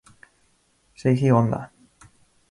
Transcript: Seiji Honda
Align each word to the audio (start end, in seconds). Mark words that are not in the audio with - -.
Seiji 0.95 1.29
Honda 1.31 1.69